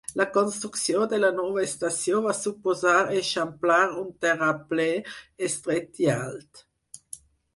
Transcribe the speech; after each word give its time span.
La 0.19 0.25
construcció 0.35 1.01
de 1.09 1.17
la 1.19 1.27
nova 1.39 1.65
estació 1.65 2.21
va 2.27 2.31
suposar 2.37 2.95
eixamplar 3.19 3.77
un 4.03 4.09
terraplè 4.25 4.89
estret 5.49 6.03
i 6.07 6.13
alt. 6.15 6.65